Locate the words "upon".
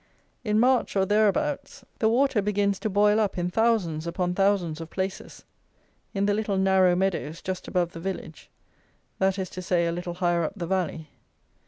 4.07-4.33